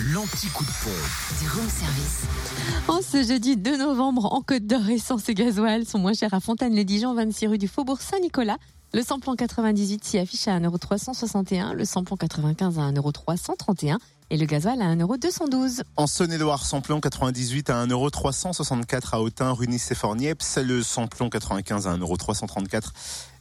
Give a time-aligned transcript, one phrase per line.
[0.00, 1.40] l'anti-coup de pompe.
[1.40, 2.24] Du room service.
[2.88, 6.40] En ce jeudi 2 novembre, en Côte d'Or, essence et gasoil sont moins chers à
[6.40, 8.58] Fontaine-les-Dijon, 26 rue du Faubourg Saint-Nicolas.
[8.92, 13.96] Le samplon 98 s'y affiche à 1,361€, le samplon 95 à 1,331€
[14.30, 15.82] et le gasoil à 1,212€.
[15.96, 21.96] En Saône-et-Loire, samplon 98 à 1,364€ à Autun, rue nice et Le samplon 95 à
[21.96, 22.82] 1,334€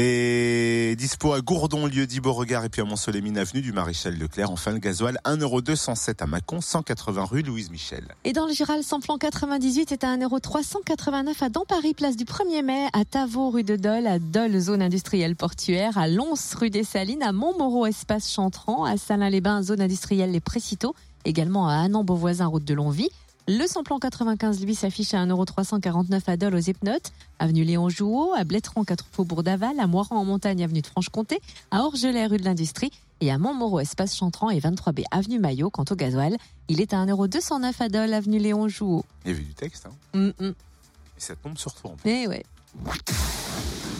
[0.00, 4.48] et dispo à Gourdon, lieu dit Beauregard et puis à Mont-Soleil-Mine, avenue du Maréchal Leclerc.
[4.48, 8.04] Enfin, le gasoil 1,207€ à Mâcon, 180 rue Louise Michel.
[8.22, 12.86] Et dans le Giral, samplon 98 est à 1,389€ à Dampary, place du 1er mai,
[12.92, 17.24] à Tavaux, rue de Dole, à Dole, zone industrielle portuaire, à Lons, rue des Salines,
[17.24, 20.40] à Montmoreau, espace Chantran, à Salins-les-Bains, zone industrielle Les
[21.24, 23.10] Également à Annan-Beauvoisin, route de Longvie.
[23.50, 28.44] Le samplon 95, lui, s'affiche à 1,349€ à Dole aux Epnotes, avenue Léon Jouot, à
[28.44, 31.40] Blétran, 4 Faubourg d'Aval, à Moiran en montagne, avenue de Franche-Comté,
[31.70, 32.90] à Orgelet, rue de l'Industrie,
[33.22, 35.70] et à Montmoreau, espace Chantran et 23B, avenue Maillot.
[35.70, 36.36] Quant au gasoil,
[36.68, 39.04] il est à 1,209€ à Dole, avenue Léon Jouot.
[39.24, 39.94] Il y avait du texte, hein.
[40.12, 40.54] Hum, hum.
[41.16, 41.92] Et ça tombe sur toi.
[41.92, 42.44] en Eh ouais.